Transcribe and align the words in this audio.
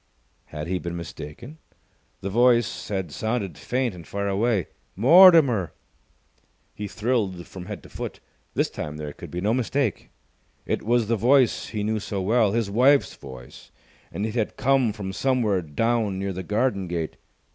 Had 0.45 0.65
he 0.65 0.79
been 0.79 0.97
mistaken? 0.97 1.59
The 2.21 2.31
voice 2.31 2.87
had 2.87 3.11
sounded 3.11 3.55
faint 3.55 3.93
and 3.93 4.07
far 4.07 4.27
away. 4.27 4.65
"Mortimer!" 4.95 5.73
He 6.73 6.87
thrilled 6.87 7.45
from 7.45 7.67
head 7.67 7.83
to 7.83 7.89
foot. 7.89 8.19
This 8.55 8.71
time 8.71 8.97
there 8.97 9.13
could 9.13 9.29
be 9.29 9.41
no 9.41 9.53
mistake. 9.53 10.09
It 10.65 10.81
was 10.81 11.07
the 11.07 11.17
voice 11.17 11.67
he 11.67 11.83
knew 11.83 11.99
so 11.99 12.19
well, 12.19 12.53
his 12.53 12.67
wife's 12.67 13.13
voice, 13.13 13.69
and 14.11 14.25
it 14.25 14.33
had 14.33 14.57
come 14.57 14.91
from 14.91 15.13
somewhere 15.13 15.61
down 15.61 16.17
near 16.17 16.33
the 16.33 16.41
garden 16.41 16.87
gate. 16.87 17.17